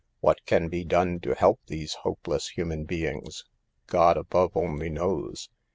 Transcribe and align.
What 0.19 0.43
can 0.47 0.67
be 0.67 0.83
done 0.83 1.19
to 1.19 1.35
save 1.39 1.57
these 1.67 1.93
hopeless 2.01 2.49
human 2.49 2.85
beings? 2.85 3.43
God 3.85 4.17
above 4.17 4.57
only 4.57 4.89
knows. 4.89 5.51